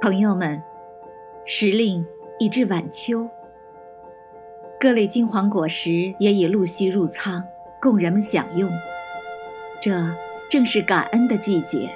[0.00, 0.62] 朋友们，
[1.44, 2.06] 时令
[2.38, 3.28] 已至晚秋，
[4.78, 7.42] 各类金黄果实也已陆续入仓，
[7.82, 8.70] 供人们享用。
[9.80, 9.90] 这
[10.48, 11.90] 正是感恩的季节。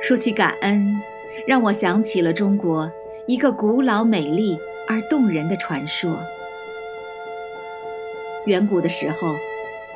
[0.00, 0.96] 说起感恩，
[1.44, 2.88] 让我想起了中国
[3.26, 6.16] 一个古老、美丽而动人的传说。
[8.44, 9.34] 远古的时候，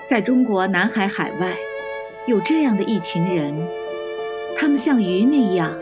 [0.09, 1.57] 在中国南海海外，
[2.27, 3.55] 有这样的一群人，
[4.59, 5.73] 他们像鱼那样。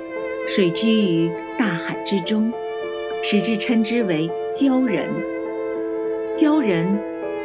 [0.48, 2.50] 水居于大海之中，
[3.22, 5.06] 使之称之为鲛人。
[6.34, 6.86] 鲛人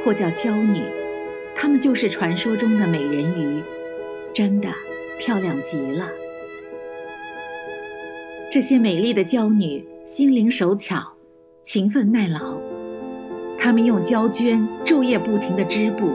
[0.03, 0.81] 或叫鲛女，
[1.53, 3.61] 她们就是传说中的美人鱼，
[4.31, 4.69] 真的
[5.19, 6.09] 漂亮极了。
[8.49, 11.03] 这些美丽的鲛女心灵手巧，
[11.61, 12.57] 勤奋耐劳，
[13.59, 16.09] 她们用胶绢昼夜不停地织布，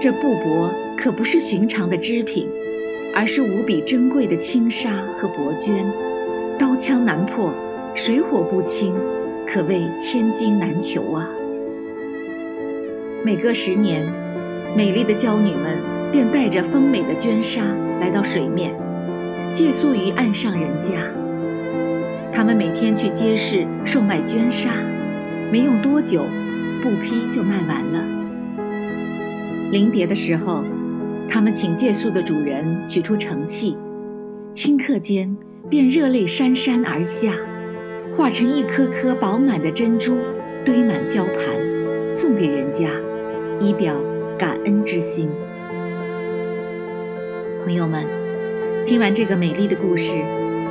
[0.00, 2.48] 这布帛可不是寻常的织品。
[3.18, 5.82] 而是无比珍贵的轻纱和薄绢，
[6.58, 7.50] 刀枪难破，
[7.94, 8.92] 水火不侵，
[9.48, 11.26] 可谓千金难求啊！
[13.24, 14.04] 每隔十年，
[14.76, 15.78] 美丽的娇女们
[16.12, 17.62] 便带着丰美的绢纱
[18.00, 18.74] 来到水面，
[19.50, 21.10] 借宿于岸上人家。
[22.30, 24.74] 她们每天去街市售卖绢纱，
[25.50, 26.26] 没用多久，
[26.82, 28.04] 布匹就卖完了。
[29.72, 30.62] 临别的时候。
[31.28, 33.76] 他们请借宿的主人取出盛器，
[34.54, 35.36] 顷刻间
[35.68, 37.34] 便热泪潸潸而下，
[38.10, 40.16] 化成一颗颗饱满的珍珠，
[40.64, 42.88] 堆满胶盘，送给人家，
[43.60, 43.94] 以表
[44.38, 45.28] 感恩之心。
[47.64, 48.04] 朋友们，
[48.86, 50.14] 听完这个美丽的故事，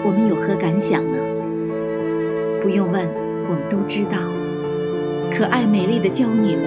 [0.03, 1.17] 我们有何感想呢？
[2.63, 3.05] 不用问，
[3.49, 4.17] 我们都知道，
[5.37, 6.63] 可爱美丽的娇女们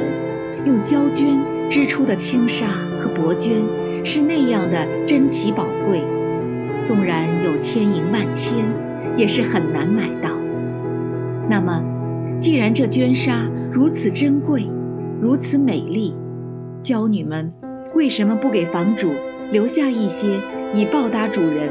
[0.66, 1.39] 用胶绢
[1.70, 2.66] 织出的轻纱
[3.01, 3.53] 和薄绢。
[4.05, 6.03] 是那样的珍奇宝贵，
[6.83, 8.65] 纵然有千银万千，
[9.17, 10.31] 也是很难买到。
[11.47, 11.83] 那么，
[12.41, 14.67] 既然这绢纱如此珍贵，
[15.21, 16.15] 如此美丽，
[16.81, 17.53] 娇女们
[17.95, 19.12] 为什么不给房主
[19.51, 20.41] 留下一些，
[20.72, 21.69] 以报答主人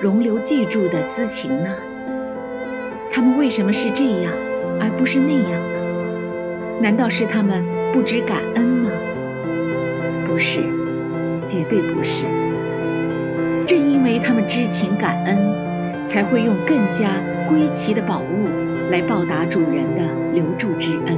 [0.00, 1.74] 容留记住的私情呢？
[3.10, 4.32] 他们为什么是这样，
[4.78, 6.80] 而不是那样呢？
[6.80, 8.90] 难道是他们不知感恩吗？
[10.28, 10.62] 不是。
[11.50, 12.24] 绝对不是。
[13.66, 18.46] 正因为他们知情感恩，才会用更加归奇的宝物
[18.88, 21.16] 来报答主人的留住之恩。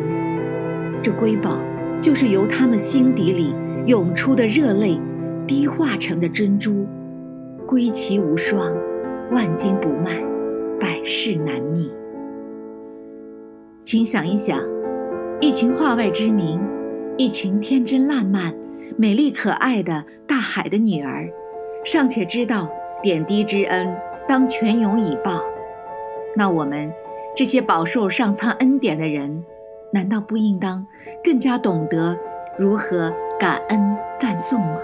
[1.03, 1.59] 这瑰宝，
[2.01, 3.55] 就是由他们心底里
[3.85, 4.99] 涌出的热泪
[5.47, 6.87] 滴化成的珍珠，
[7.67, 8.73] 归奇无双，
[9.33, 10.19] 万金不卖，
[10.81, 11.91] 百世难觅。
[13.83, 14.59] 请想一想，
[15.43, 16.59] 一群画外之名，
[17.19, 18.55] 一群天真烂漫。
[18.99, 20.05] 美丽可爱的
[20.43, 21.27] 海的女儿，
[21.85, 22.69] 尚且知道
[23.03, 23.97] 点滴之恩
[24.29, 25.41] 当泉涌以报，
[26.37, 26.93] 那我们
[27.35, 29.45] 这些饱受上苍恩典的人，
[29.93, 30.85] 难道不应当
[31.23, 32.19] 更加懂得
[32.59, 34.77] 如何感恩赞颂吗？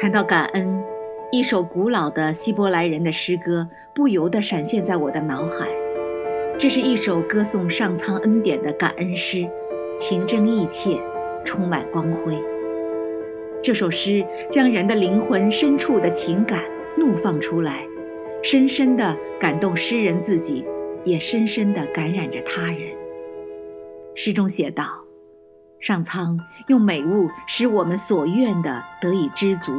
[0.00, 0.82] 谈到感恩，
[1.32, 5.66] 一首古老的希伯来人的诗歌不由得闪现在我的脑海。
[6.56, 9.46] 这是一首歌颂上苍恩典的感恩诗，
[9.98, 10.98] 情真意切。
[11.44, 12.55] 充满光辉。
[13.66, 16.62] 这首诗将人的灵魂深处的情感
[16.96, 17.84] 怒放出来，
[18.40, 20.64] 深深地感动诗人自己，
[21.04, 22.96] 也深深地感染着他人。
[24.14, 24.84] 诗中写道
[25.82, 26.38] ：“上苍
[26.68, 29.72] 用美物使我们所愿的得以知足，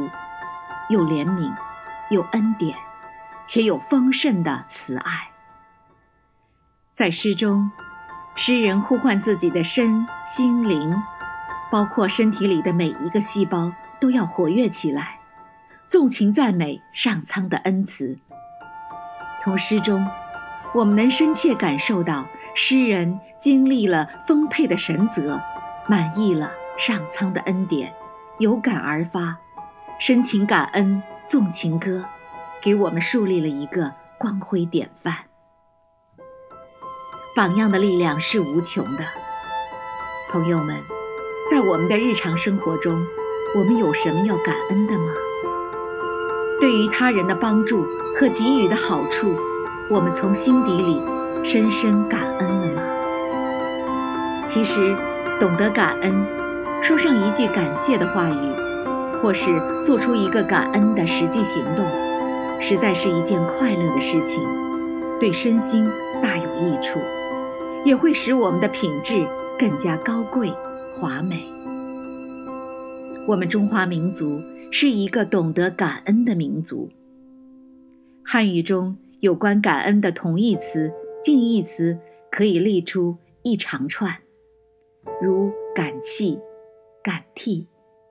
[0.90, 1.50] 有怜悯，
[2.10, 2.76] 有恩典，
[3.46, 5.30] 且有丰盛的慈爱。”
[6.92, 7.70] 在诗中，
[8.34, 10.94] 诗人呼唤自己的身心灵。
[11.70, 15.18] 包括身体里的每一个细胞都要活跃起来，
[15.88, 18.18] 纵情赞美上苍的恩慈。
[19.38, 20.06] 从诗中，
[20.74, 25.40] 我们能深切感受到诗人经历了丰沛的神泽，
[25.86, 27.92] 满意了上苍的恩典，
[28.38, 29.36] 有感而发，
[29.98, 32.04] 深情感恩，纵情歌，
[32.60, 35.14] 给我们树立了一个光辉典范。
[37.36, 39.04] 榜样的力量是无穷的，
[40.30, 40.97] 朋友们。
[41.50, 43.06] 在我们的日常生活中，
[43.54, 45.06] 我们有什么要感恩的吗？
[46.60, 49.34] 对于他人的帮助和给予的好处，
[49.88, 51.00] 我们从心底里
[51.42, 52.82] 深深感恩了吗？
[54.46, 54.94] 其实，
[55.40, 56.12] 懂得感恩，
[56.82, 58.52] 说上一句感谢的话语，
[59.22, 61.86] 或是做出一个感恩的实际行动，
[62.60, 64.46] 实在是一件快乐的事情，
[65.18, 65.88] 对身心
[66.20, 66.98] 大有益处，
[67.86, 69.26] 也会使我们的品质
[69.58, 70.52] 更加高贵。
[70.98, 71.46] 华美。
[73.24, 74.42] 我们中华民族
[74.72, 76.88] 是一个懂得感恩的民族，
[78.24, 80.92] 汉语中有关感恩的同义词、
[81.22, 81.96] 近义词
[82.32, 84.12] 可以列出一长串，
[85.22, 86.40] 如感泣、
[87.02, 87.68] 感替、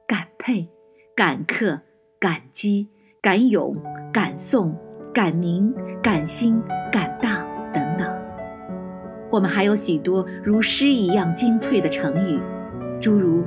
[0.07, 0.69] 感佩、
[1.13, 1.81] 感刻、
[2.17, 2.87] 感激、
[3.21, 3.75] 感勇、
[4.13, 4.73] 感颂、
[5.13, 8.15] 感明、感心、感大等等。
[9.29, 12.39] 我们还有许多如诗一样精粹的成语，
[12.99, 13.43] 诸如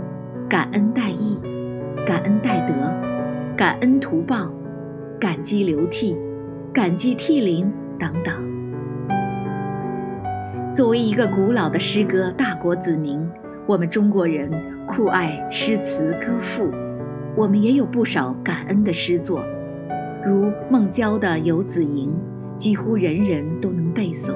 [0.49, 1.38] 感恩戴义、
[2.06, 2.75] 感恩戴德、
[3.56, 4.50] 感恩图报、
[5.19, 6.17] 感激流涕。
[6.73, 7.69] 感激涕零
[7.99, 8.32] 等等。
[10.73, 13.20] 作为一个古老的诗歌大国子民，
[13.67, 14.49] 我们中国人
[14.87, 16.70] 酷爱诗词歌赋，
[17.35, 19.44] 我们也有不少感恩的诗作，
[20.25, 22.08] 如孟郊的《游子吟》，
[22.56, 24.32] 几乎人人都能背诵。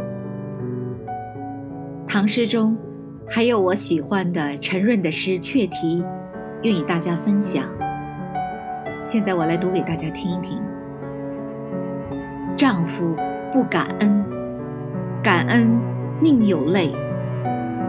[2.05, 2.77] 唐诗中
[3.27, 6.03] 还有我喜欢的陈润的诗《雀题》，
[6.63, 7.65] 愿与大家分享。
[9.05, 10.61] 现在我来读给大家听一听。
[12.57, 13.17] 丈夫
[13.51, 14.25] 不感恩，
[15.23, 15.71] 感恩
[16.21, 16.93] 宁有泪。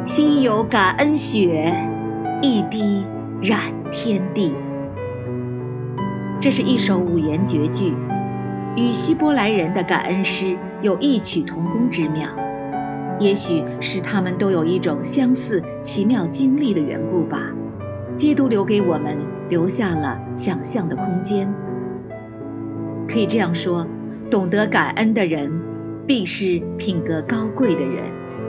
[0.05, 1.73] 心有感恩雪，
[2.41, 3.05] 一滴
[3.41, 3.59] 染
[3.91, 4.53] 天地。
[6.39, 7.93] 这是一首五言绝句，
[8.75, 12.27] 与希伯来人的感恩诗有异曲同工之妙。
[13.19, 17.51] 也许是他们都有一种相似奇妙经历的缘故吧，
[18.15, 19.17] 皆都留给我们
[19.49, 21.51] 留下了想象的空间。
[23.07, 23.85] 可以这样说。
[24.31, 25.51] 懂得感恩的人，
[26.07, 28.03] 必是品格高贵的人，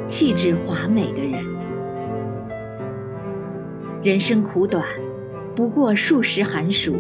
[0.07, 1.45] 气质华美的人。
[4.03, 4.83] 人生苦短，
[5.55, 6.97] 不过数十寒暑，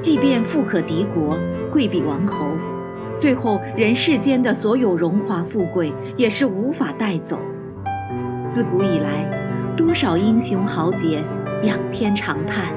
[0.00, 1.38] 即便富可敌国，
[1.72, 2.44] 贵比王侯，
[3.18, 7.38] 最后人世间的所有荣华富贵也是无法带走。
[8.50, 9.28] 自古以来，
[9.76, 11.22] 多少英雄豪杰
[11.62, 12.72] 仰天长叹，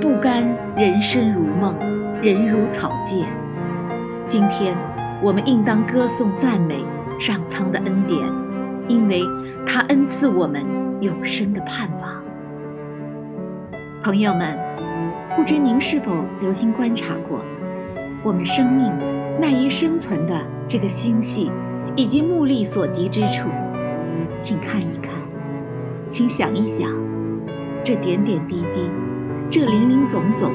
[0.00, 0.44] 不甘
[0.76, 1.76] 人生如梦，
[2.22, 3.24] 人如草芥。
[4.26, 4.76] 今天，
[5.22, 6.82] 我们应当歌颂赞美
[7.20, 8.18] 上苍的恩典，
[8.88, 9.22] 因为
[9.66, 10.64] 他恩赐我们
[11.00, 12.22] 永生的盼望。
[14.02, 14.58] 朋友们，
[15.36, 17.40] 不知您是否留心观察过，
[18.24, 18.90] 我们生命
[19.40, 21.50] 赖以生存的这个星系，
[21.96, 23.48] 以及目力所及之处，
[24.40, 25.14] 请看一看，
[26.10, 26.88] 请想一想，
[27.82, 28.88] 这点点滴滴，
[29.50, 30.52] 这林林总总，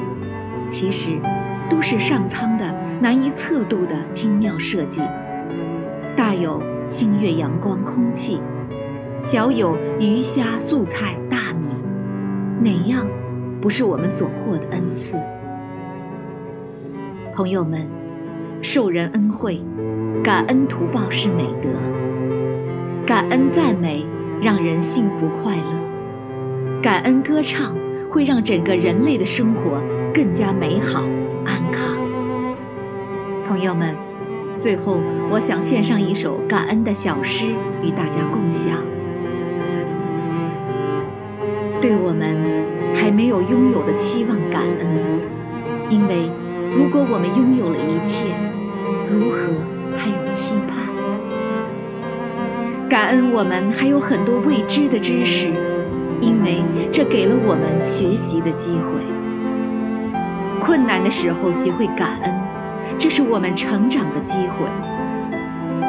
[0.68, 1.18] 其实
[1.68, 2.88] 都是上苍的。
[3.00, 5.02] 难以测度的精妙设计，
[6.16, 8.40] 大有星月、阳光、空气，
[9.22, 11.68] 小有鱼虾、素菜、大米，
[12.60, 13.06] 哪样
[13.60, 15.16] 不是我们所获的恩赐？
[17.32, 17.86] 朋友们，
[18.60, 19.60] 受人恩惠，
[20.22, 21.68] 感恩图报是美德；
[23.06, 24.04] 感恩赞美，
[24.42, 27.74] 让人幸福快乐；感恩歌唱，
[28.10, 29.80] 会让整个人类的生活
[30.12, 31.04] 更加美好
[31.44, 31.96] 安康。
[33.48, 33.94] 朋友们，
[34.58, 34.98] 最后
[35.30, 37.46] 我想献上一首感恩的小诗
[37.82, 38.72] 与大家共享。
[41.80, 42.36] 对我们
[42.96, 44.88] 还没有拥有的期望感恩，
[45.88, 46.28] 因为
[46.74, 48.26] 如果我们拥有了一切，
[49.10, 49.38] 如何
[49.96, 50.88] 还有期盼？
[52.88, 55.50] 感恩我们还有很多未知的知识，
[56.20, 58.82] 因为这给了我们学习的机会。
[60.60, 62.34] 困难的时候学会感恩。
[62.98, 64.66] 这是我们成长的机会，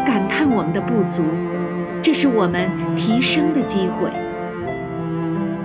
[0.05, 1.23] 感叹我们的不足，
[2.03, 4.11] 这是我们提升的机会。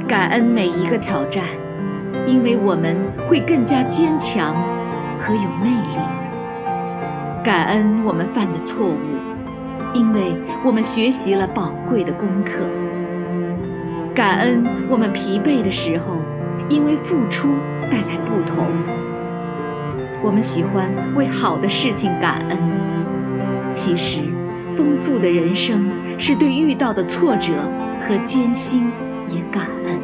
[0.09, 1.45] 感恩每一个挑战，
[2.27, 2.97] 因为我们
[3.29, 4.55] 会更加坚强
[5.25, 5.97] 和有魅力。
[7.43, 8.99] 感恩我们犯的错误，
[9.95, 12.67] 因为我们学习了宝贵的功课。
[14.15, 16.17] 感恩我们疲惫的时候，
[16.69, 17.55] 因为付出
[17.91, 18.67] 带来不同。
[20.23, 22.59] 我们喜欢为好的事情感恩，
[23.71, 24.21] 其实，
[24.77, 27.53] 丰富的人生是对遇到的挫折
[28.07, 28.91] 和艰辛
[29.29, 29.99] 也感恩。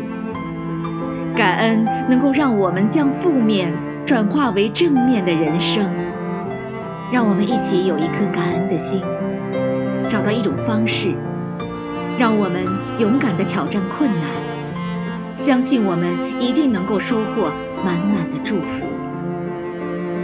[1.37, 3.73] 感恩能够让我们将负面
[4.11, 5.89] 转化为正面的人生。
[7.13, 9.01] 让我们一起有一颗感恩的心，
[10.09, 11.15] 找到一种方式，
[12.19, 12.65] 让我们
[12.99, 14.29] 勇敢地挑战困难，
[15.37, 16.09] 相信我们
[16.41, 17.53] 一定能够收获
[17.85, 18.85] 满满的祝福。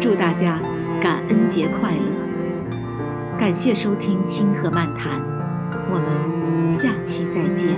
[0.00, 0.60] 祝大家
[1.00, 3.38] 感恩节快乐！
[3.38, 5.20] 感谢收听清河漫谈，
[5.92, 7.76] 我们下期再见。